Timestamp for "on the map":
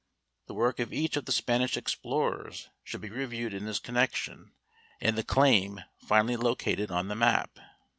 6.89-7.59